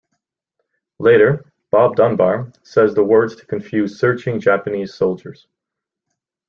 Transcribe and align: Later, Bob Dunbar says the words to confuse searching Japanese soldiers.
Later, 0.97 1.53
Bob 1.69 1.95
Dunbar 1.95 2.51
says 2.63 2.95
the 2.95 3.03
words 3.03 3.35
to 3.35 3.45
confuse 3.45 3.99
searching 3.99 4.39
Japanese 4.39 4.95
soldiers. 4.95 5.45